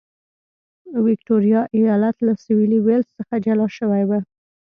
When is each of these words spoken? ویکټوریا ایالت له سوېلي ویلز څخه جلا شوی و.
ویکټوریا 1.07 1.61
ایالت 1.77 2.15
له 2.27 2.33
سوېلي 2.43 2.79
ویلز 2.81 3.09
څخه 3.17 3.35
جلا 3.45 3.67
شوی 3.77 4.03
و. 4.09 4.11